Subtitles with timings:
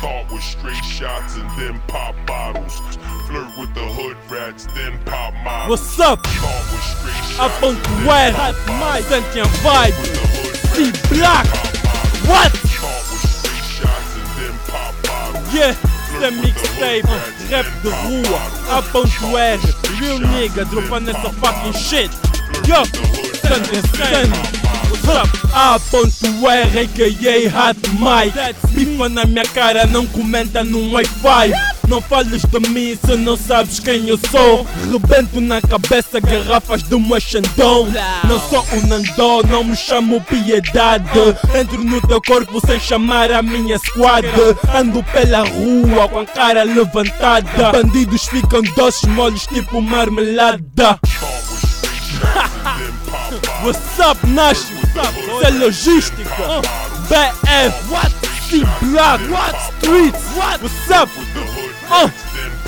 [0.00, 2.80] Caught with straight shots and then pop bottles.
[3.28, 5.68] Flirt with the hood rats, then pop models.
[5.68, 6.20] What's up?
[7.38, 9.92] I'm Avant-garde hat my sentient vibe.
[10.72, 11.44] D block.
[12.24, 12.50] What?
[15.52, 15.74] Yeah,
[16.18, 17.20] the mixtape, uh,
[17.50, 18.24] rap de roue,
[18.72, 19.60] avant-garde,
[20.00, 22.10] real nigga, dropping this fucking shit.
[22.66, 22.84] Yo,
[23.34, 24.59] sentient, sentient.
[25.00, 25.10] Stand.
[25.10, 25.28] What's up?
[25.52, 27.48] A ponto R, a.k.a.
[27.50, 28.34] Hot Mike.
[28.70, 31.52] Bifa na minha cara, não comenta no Wi-Fi.
[31.88, 34.64] Não fales de mim se não sabes quem eu sou.
[34.90, 37.88] Rebento na cabeça garrafas do meu Xandão.
[38.28, 41.10] Não sou o Nandó, não me chamo Piedade.
[41.58, 44.26] Entro no teu corpo sem chamar a minha squad.
[44.72, 47.72] Ando pela rua com a cara levantada.
[47.72, 51.00] Bandidos ficam doces, moles tipo marmelada.
[53.62, 54.79] What's up, Nash?
[54.90, 56.24] Isso é logística.
[57.08, 58.12] BF, what?
[58.48, 59.54] C Black, what?
[59.78, 60.60] Streets, what?
[60.60, 61.08] What's up?
[61.88, 62.08] Uh,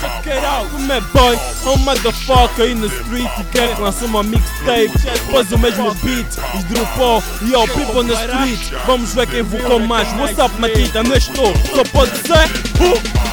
[0.01, 0.69] check it out.
[0.91, 1.37] É boy?
[1.67, 4.93] Um motherfucker in the street quer que lance uma mixtape.
[5.03, 7.23] Depois o mesmo beat e dropou.
[7.43, 8.73] Yo, people na street.
[8.87, 10.09] Vamos ver quem invocou mais.
[10.19, 11.03] What's up, Matita?
[11.03, 12.47] Não estou, só pode ser.
[12.81, 13.32] Uh.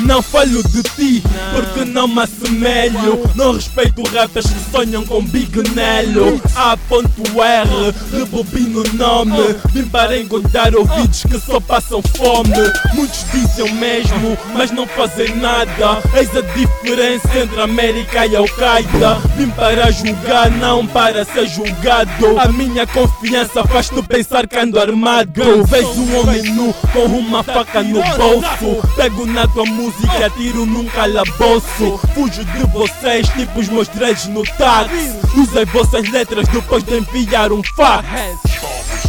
[0.00, 1.22] Não falo de ti,
[1.54, 3.22] porque não me assemelho.
[3.34, 6.40] Não respeito rappers que sonham com Big Nelo.
[6.56, 9.56] A.R, rebobino o nome.
[9.72, 12.52] Vim para encontrar ouvidos que só passam fome.
[12.94, 16.02] Muitos dizem mesmo, mas não fazem nada.
[16.14, 19.20] Eis a diferença entre América e Al-Qaeda.
[19.36, 22.38] Vim para julgar, não para ser julgado.
[22.38, 25.64] A minha confiança faz-te pensar que ando armado.
[25.64, 28.88] Vês um homem nu com uma faca no bolso.
[28.96, 31.98] Pego na tua música atiro num calabouço.
[32.14, 35.18] Fujo de vocês, tipo os meus dreads no táxi.
[35.36, 38.06] Usei vossas letras depois de enviar um fax.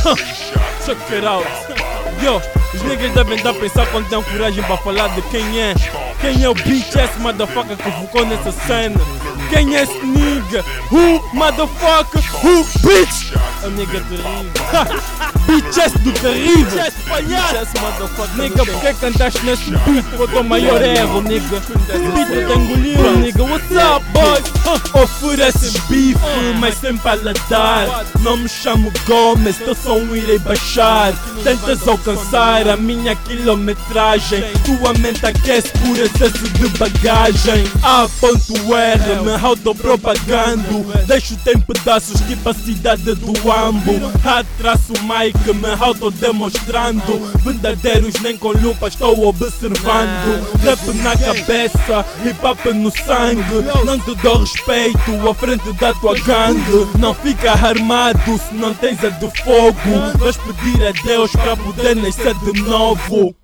[0.84, 1.48] Check it out.
[2.22, 2.42] Yo,
[2.74, 5.76] os niggas devem estar a pensar quando têm coragem para falar de quem é.
[6.20, 9.00] Quem é o bitch ass motherfucker que focou nessa cena?
[9.50, 10.66] Quem é esse nigga?
[10.92, 12.22] Who motherfucker?
[12.44, 13.34] Who bitch?
[13.62, 15.34] É o nigga terrível.
[15.54, 16.66] bitch ass do terrível.
[16.66, 17.74] Bitch ass palhaço.
[18.36, 20.06] Nigga, por que cantaste nesse beat?
[20.16, 21.58] Foi o teu maior erro, nigga.
[21.58, 23.44] Esse beat eu te engoliu, nigga.
[23.44, 24.44] What's up, boys?
[24.66, 26.20] Uh, ofereces bife,
[26.60, 28.06] mas sem paladar.
[28.22, 31.14] Não me chamo Gomes, teu som irei baixar.
[31.44, 34.44] Tentas alcançar a minha quilometragem.
[34.66, 37.66] Tua mente aquece por excesso de bagagem.
[37.84, 40.86] A.R, me autopropagando.
[41.06, 44.12] Deixo-te em pedaços tipo a cidade do Ambo.
[44.24, 47.20] Atraço Mike, me autodemonstrando.
[47.44, 50.62] Verdadeiros nem com lupa estou observando.
[50.64, 53.44] Rap na cabeça, hip hop no sangue.
[53.86, 56.88] Não te dou respeito à frente da tua gangue.
[57.00, 60.18] Não fica armado se não tens a de fogo.
[60.18, 63.36] Vais pedir a Deus para poder nascer de novo.